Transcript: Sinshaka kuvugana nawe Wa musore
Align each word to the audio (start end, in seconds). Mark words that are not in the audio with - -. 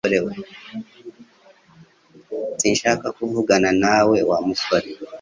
Sinshaka 2.59 3.07
kuvugana 3.17 3.69
nawe 3.83 4.17
Wa 4.29 4.37
musore 4.47 4.89